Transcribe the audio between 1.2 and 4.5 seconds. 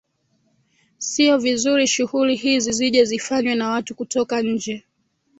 vizuri shughuli hizi zije zifanywe na watu kutoka